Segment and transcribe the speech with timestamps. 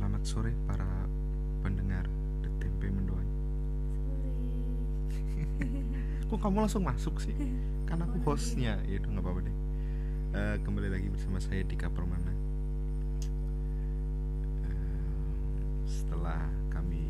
[0.00, 0.88] Selamat sore para
[1.60, 2.08] pendengar
[2.40, 3.28] The Tempe Mendoan.
[6.32, 7.36] Kok kamu langsung masuk sih?
[7.84, 9.56] Kan aku hostnya, ya udah nggak apa-apa deh.
[10.40, 12.32] Eh, kembali lagi bersama saya Dika Permana.
[14.72, 17.04] Eh, setelah kami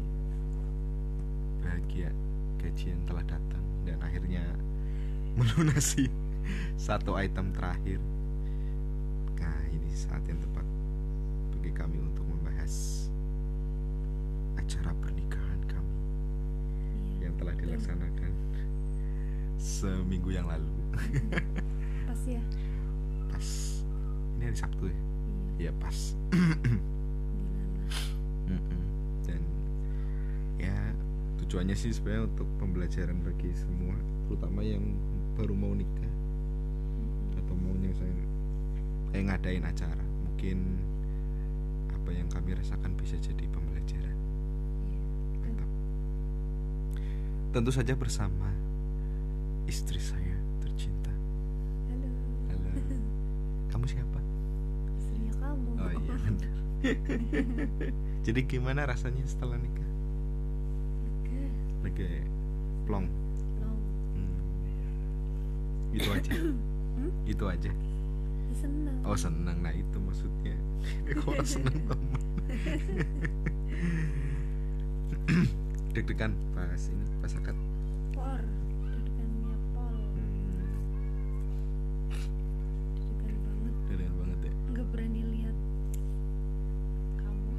[1.63, 2.11] bahagia
[2.59, 4.43] gajian telah datang dan akhirnya
[5.39, 6.11] melunasi
[6.75, 8.03] satu item terakhir.
[9.39, 10.67] Nah ini saat yang tepat
[11.55, 12.30] bagi kami untuk
[12.71, 13.11] membahas
[14.55, 15.99] acara pernikahan kami
[17.19, 18.33] yang telah dilaksanakan
[19.59, 20.71] seminggu yang lalu.
[22.07, 22.43] Pas ya.
[23.35, 23.49] Pas
[24.39, 24.95] ini hari Sabtu ya?
[24.95, 25.01] Iya.
[25.61, 25.99] Ya pas.
[29.27, 29.43] Dan
[30.57, 30.77] ya
[31.43, 34.95] tujuannya sih sebenarnya untuk pembelajaran bagi semua, terutama yang
[35.37, 36.13] baru mau nikah
[37.37, 38.15] atau mau nyelesain
[39.13, 40.05] eh ngadain acara.
[40.25, 40.59] Mungkin
[42.11, 44.19] apa yang kami rasakan bisa jadi pembelajaran.
[44.83, 44.99] Iya.
[45.47, 45.71] Mantap.
[47.55, 48.51] Tentu saja bersama
[49.71, 51.15] istri saya tercinta.
[51.87, 52.11] Halo.
[52.51, 52.71] Halo.
[53.71, 54.19] Kamu siapa?
[54.99, 55.71] Istrinya kamu.
[55.79, 56.55] Oh iya benar.
[58.27, 59.91] Jadi gimana rasanya setelah nikah?
[61.07, 61.47] Lega.
[61.87, 62.27] Lega ya?
[62.91, 63.07] Plong.
[63.63, 63.79] Long.
[64.19, 65.95] Hmm.
[65.95, 66.33] Itu aja.
[66.35, 67.11] Hmm?
[67.23, 67.71] Itu aja.
[68.61, 69.01] Senang.
[69.09, 69.57] Oh seneng.
[69.65, 70.53] Nah itu maksudnya.
[71.25, 72.21] Kok seneng teman.
[75.91, 77.57] Deg-degan pas ini pas akad.
[78.15, 78.43] Por.
[78.85, 79.97] Deg-degannya pol.
[79.97, 80.45] Hmm.
[83.01, 83.73] Deg-degan banget.
[83.89, 84.53] Deg-degan banget ya.
[84.71, 85.57] Nggak berani lihat
[87.19, 87.51] kamu.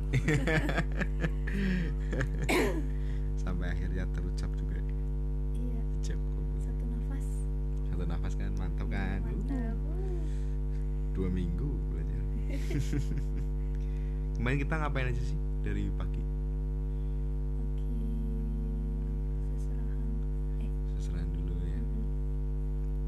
[3.41, 4.77] Sampai akhirnya terucap juga.
[5.57, 5.81] iya.
[6.05, 6.45] Kabul.
[6.61, 7.27] Satu nafas.
[7.89, 9.19] Satu nafas kan mantap kan.
[9.25, 9.75] Mantap.
[11.11, 12.23] Dua minggu belajar.
[14.35, 16.23] Kemarin kita ngapain aja sih dari pagi?
[17.61, 17.85] Oke.
[19.53, 20.07] Seserahan.
[20.63, 20.71] Eh.
[20.97, 21.81] Seserahan dulu ya.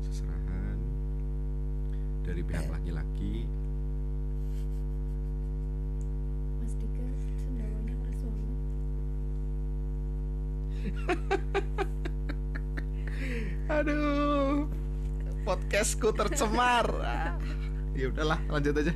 [0.06, 0.78] Seserahan
[2.22, 3.48] dari pihak laki-laki.
[6.62, 7.08] Mas Dika
[7.42, 8.60] sendawanya keras banget.
[13.74, 14.70] Aduh,
[15.48, 16.86] podcastku tercemar.
[17.94, 18.94] Ya udahlah, lanjut aja.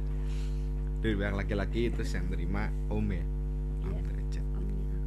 [0.98, 3.22] Dari pihak laki-laki terus yang terima om ya.
[3.86, 4.02] Om Iya.
[4.02, 4.46] derajat.
[4.58, 5.00] Omnya.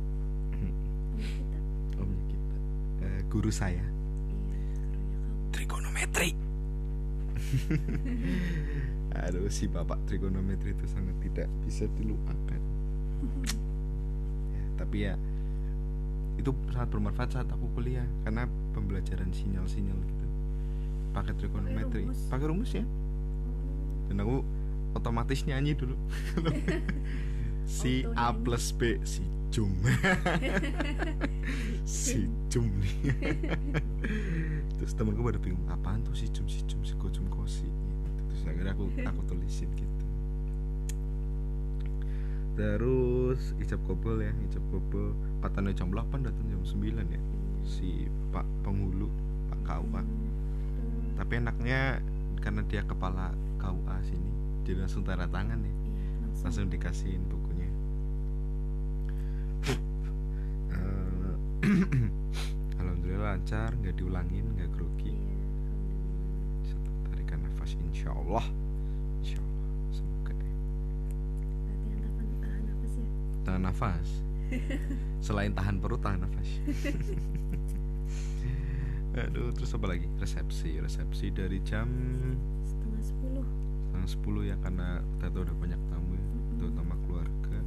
[1.11, 1.59] Om kita.
[1.99, 2.57] Omnya kita.
[3.03, 3.83] Eh, guru saya.
[3.83, 3.87] Iya.
[4.87, 5.51] Kamu.
[5.51, 6.31] trigonometri.
[9.21, 12.61] Aduh, si bapak trigonometri itu sangat tidak bisa dilupakan.
[14.51, 15.15] Ya, tapi ya
[16.35, 20.27] itu sangat bermanfaat saat aku kuliah karena pembelajaran sinyal-sinyal gitu.
[21.13, 22.21] Pakai trigonometri, rumus.
[22.33, 22.85] pakai rumus ya.
[24.11, 24.43] Dan aku
[24.99, 25.95] otomatis nyanyi dulu.
[27.71, 29.23] si A plus B si
[29.55, 29.71] Jum.
[31.87, 32.95] si Jum nih.
[34.83, 37.71] Terus temenku pada bingung apaan tuh si Jum si Jum si Gojum Kosi.
[38.31, 40.05] Terus akhirnya aku aku tulisin gitu.
[42.59, 47.23] Terus ijab kobol ya, ijab kobol katanya jam 8 datang jam 9 ya.
[47.63, 49.07] Si Pak penghulu,
[49.49, 50.03] Pak KUA.
[51.17, 52.03] Tapi enaknya
[52.41, 54.33] karena dia kepala KUA sini,
[54.65, 55.69] dia langsung tanda tangan ya.
[55.69, 56.45] Iya, langsung.
[56.49, 57.71] langsung dikasihin bukunya.
[60.73, 61.69] Eh,
[62.81, 65.13] alhamdulillah lancar nggak diulangin nggak grogi.
[65.13, 66.77] Iya,
[67.13, 68.47] tarikan nafas insya Allah.
[69.21, 70.55] Insya Allah semoga deh.
[71.69, 73.07] Latihan tahan apa sih?
[73.45, 74.09] tahan nafas?
[75.27, 76.49] Selain tahan perut tahan nafas.
[79.21, 80.07] Aduh terus apa lagi?
[80.19, 81.89] Resepsi resepsi dari jam
[83.01, 83.45] Setengah sepuluh.
[83.83, 86.57] setengah sepuluh ya karena ternyata udah banyak tamu ya Mm-mm.
[86.57, 87.63] terutama keluarga Iya.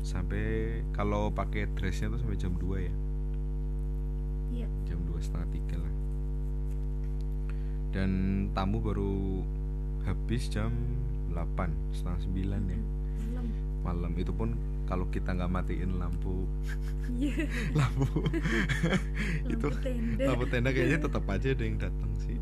[0.00, 0.44] sampai
[0.90, 2.94] kalau pakai dressnya tuh sampai jam 2 ya
[4.52, 4.66] Iya.
[4.84, 5.92] jam dua setengah tiga lah
[7.90, 8.10] dan
[8.50, 9.42] tamu baru
[10.04, 10.70] habis jam
[11.28, 12.78] 8 setengah sembilan ya
[13.24, 13.46] Malam.
[13.82, 14.50] malam itu pun
[14.84, 16.44] kalau kita nggak matiin lampu
[17.10, 17.46] Iya.
[17.78, 18.06] lampu
[19.44, 20.22] itu Lampu tenda.
[20.24, 22.36] lampu tenda kayaknya tetap aja ada yang datang sih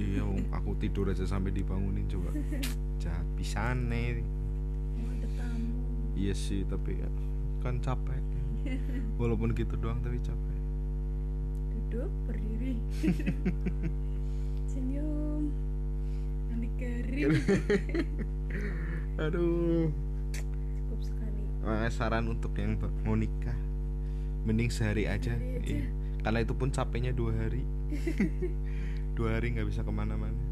[0.00, 0.24] iya
[0.56, 2.32] aku tidur aja sampai dibangunin coba
[3.02, 4.24] jahat pisan nih
[4.96, 5.84] ada tamu.
[6.16, 7.08] iya sih tapi ya
[7.60, 8.20] kan capek
[9.20, 10.48] walaupun gitu doang tapi capek
[11.90, 12.78] Duduk, berdiri.
[14.66, 15.50] Senyum.
[16.46, 17.34] Nanti garing.
[19.18, 19.90] aduh
[20.30, 21.42] Cukup sekali.
[21.66, 23.58] Eh, saran untuk yang mau nikah
[24.46, 25.66] mending sehari aja, Sehari aja.
[25.66, 25.86] Iya.
[26.22, 27.66] karena itu pun capeknya dua hari
[29.14, 30.42] dua hari nggak bisa ke mana-mana.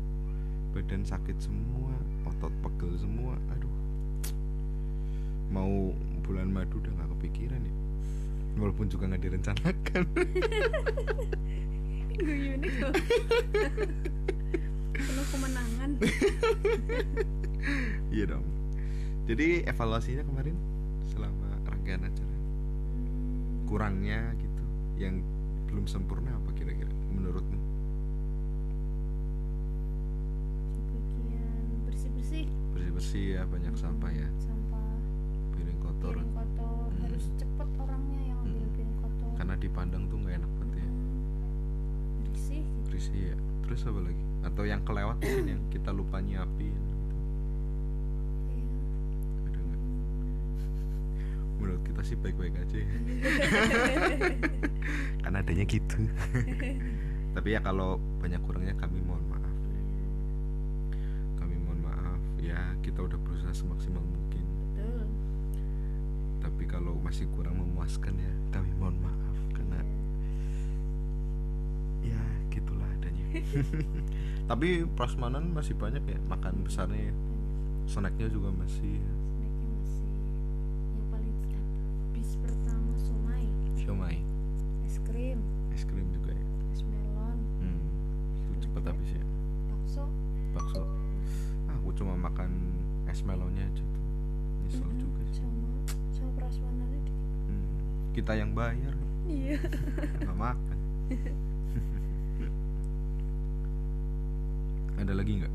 [0.75, 1.95] Badan sakit semua
[2.29, 3.35] otot pegel semua.
[3.57, 3.73] Aduh.
[5.49, 5.95] Mau
[6.27, 7.75] bulan madu udah nggak kepikiran ya.
[8.59, 10.03] Walaupun juga nggak direncanakan.
[12.19, 12.93] Guyune kok.
[15.07, 15.91] Penuh kemenangan.
[18.09, 18.47] Iya dong.
[19.29, 20.57] Jadi evaluasinya kemarin
[21.13, 22.37] selama rangkaian acara.
[22.97, 24.65] Hmm, kurangnya gitu.
[24.97, 25.21] Yang
[25.69, 27.61] belum sempurna apa kira-kira menurutmu
[30.73, 32.45] sebagian bersih bersih
[32.99, 34.27] bersih-bersih ya banyak sampah ya.
[34.43, 34.91] Sampah.
[35.55, 36.15] Piring kotor.
[36.15, 36.99] Piring kotor Hmm.
[36.99, 38.75] harus cepet orangnya yang ambil Hmm.
[38.75, 39.31] piring kotor.
[39.39, 40.89] Karena dipandang tuh nggak enak banget ya.
[40.89, 41.15] Hmm,
[42.27, 43.37] bersih gitu bersih ya.
[43.62, 44.23] Terus apa lagi?
[44.43, 47.15] Atau yang kelewat mungkin yang kita lupa nyiapin gitu.
[48.50, 48.79] Iya.
[49.47, 49.81] ada nggak?
[51.55, 52.91] Menurut kita sih baik-baik aja ya.
[55.23, 55.99] Kan adanya gitu.
[57.39, 59.38] Tapi ya kalau banyak kurangnya kami mohon maaf
[62.49, 64.45] ya kita udah berusaha semaksimal mungkin.
[64.73, 65.05] Betul.
[66.41, 69.85] Tapi kalau masih kurang memuaskan ya kami mohon maaf karena
[72.00, 73.27] ya gitulah adanya.
[74.50, 77.15] Tapi prasmanan masih banyak ya makan besarnya ya.
[77.85, 79.12] Snacknya juga masih ya.
[79.12, 80.09] snacknya masih
[80.97, 83.45] yang paling habis pertama somai
[83.77, 84.17] siomay.
[84.89, 85.45] Es krim.
[85.77, 86.47] Es krim juga ya.
[86.73, 87.39] Es melon.
[87.61, 87.81] Hmm,
[88.41, 89.25] itu cepet habis ya.
[89.69, 90.05] bakso.
[90.56, 91.09] Bakso
[91.88, 92.52] aku cuma makan
[93.08, 94.02] es melonnya aja tuh.
[94.61, 95.40] Nyesel Mm-mm, juga sih.
[95.40, 95.73] sama
[96.12, 97.00] sama prasmanannya
[97.49, 97.64] Hmm,
[98.12, 98.93] kita yang bayar.
[99.25, 99.56] Iya.
[100.20, 100.76] Nggak makan.
[105.00, 105.55] Ada lagi nggak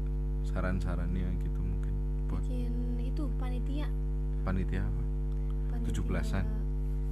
[0.50, 1.94] saran-sarannya gitu mungkin
[2.26, 3.86] buat bikin itu panitia.
[4.42, 5.04] Panitia apa?
[5.70, 6.46] Panitia 17-an.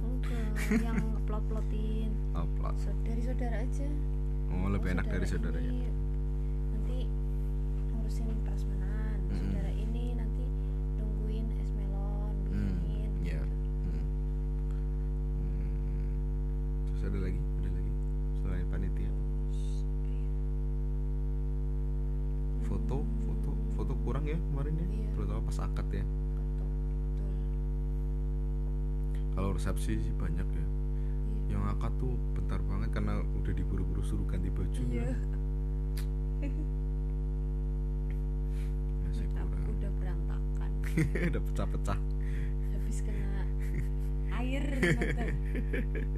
[0.02, 0.50] enggak
[0.82, 0.98] yang
[1.30, 2.74] plot-plotin upload
[3.06, 3.86] dari saudara aja.
[4.50, 5.91] Oh lebih enak dari saudara saudaranya
[9.32, 9.48] Mm-mm.
[9.48, 10.44] saudara ini nanti
[10.94, 13.40] nungguin es melon Hmm, bikinin ya.
[13.40, 14.04] Hmm.
[15.34, 15.68] Hmm.
[16.90, 17.92] terus ada lagi ada lagi
[18.38, 20.20] selain panitia Terus, apa ya?
[22.62, 25.08] foto foto foto kurang ya kemarin ya Iya.
[25.12, 26.04] terutama pas akad ya
[29.32, 30.66] kalau resepsi sih banyak ya Iya.
[31.50, 35.08] yang akad tuh bentar banget karena udah diburu-buru suruh ganti baju Iya.
[35.08, 35.40] kan.
[41.32, 41.96] udah pecah-pecah.
[42.76, 43.48] Habis kena
[44.36, 44.64] air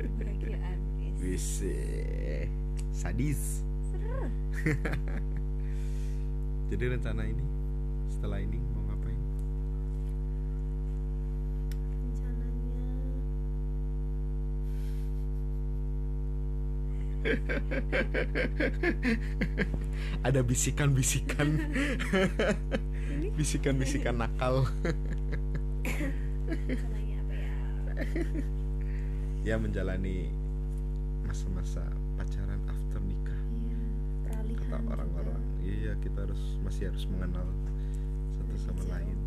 [0.02, 0.78] kebahagiaan
[1.64, 2.48] eh,
[2.90, 3.62] sadis.
[3.90, 4.26] Seru.
[6.74, 7.44] jadi rencana ini
[8.10, 9.20] setelah ini mau ngapain?
[11.86, 12.82] Rencananya
[20.26, 21.62] ada bisikan-bisikan
[23.36, 24.66] bisikan-bisikan nakal.
[29.44, 29.44] Ya?
[29.44, 30.32] Ya menjalani
[31.28, 31.84] masa-masa
[32.16, 33.40] pacaran after nikah.
[33.52, 33.76] Iya
[34.24, 35.42] peralihan kata orang-orang.
[35.60, 37.44] Iya kita harus masih harus mengenal
[38.40, 38.92] satu sama kecil.
[38.92, 39.18] lain.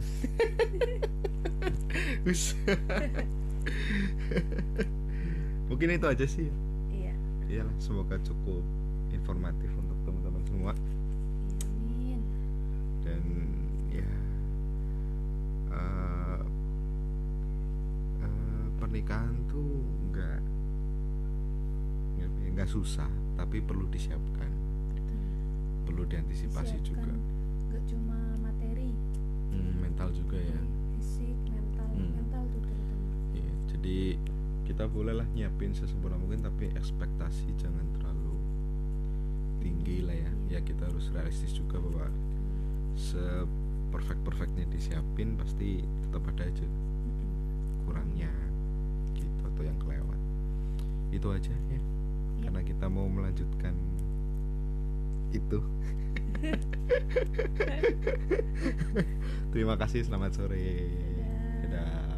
[5.70, 6.50] Mungkin itu aja sih
[6.90, 7.14] iya.
[7.50, 8.62] Iyalah semoga cukup
[9.14, 9.89] informatif untuk
[18.90, 20.38] pernikahan tuh nggak
[22.50, 23.06] nggak ya, susah
[23.38, 24.50] tapi perlu disiapkan.
[24.90, 25.22] Betul.
[25.86, 27.06] Perlu diantisipasi juga.
[27.06, 28.90] Disiapkan nggak cuma materi.
[29.54, 30.58] Hmm, mental juga ya.
[30.98, 32.18] Fisik mental Hmm.
[32.18, 33.06] mental tuh terutama.
[33.38, 33.98] Iya, jadi
[34.66, 38.34] kita bolehlah nyiapin sesempurna mungkin tapi ekspektasi jangan terlalu
[39.62, 40.32] tinggi lah ya.
[40.50, 42.10] Ya kita harus realistis juga bahwa
[42.98, 43.22] se
[43.94, 47.30] perfect perfectnya disiapin pasti tetap ada aja Mm-mm.
[47.86, 48.49] kurangnya
[49.60, 50.16] atau yang kelewat.
[51.12, 51.76] Itu aja ya.
[51.76, 51.82] Iya.
[52.40, 53.76] karena kita mau melanjutkan
[55.36, 55.60] itu.
[59.52, 60.88] Terima kasih selamat sore.
[61.68, 61.76] Dadah.
[61.76, 62.09] dadah